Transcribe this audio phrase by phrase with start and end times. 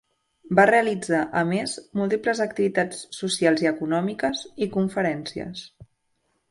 [0.59, 5.65] Va realitzar a més, múltiples activitats socials i econòmiques i conferències.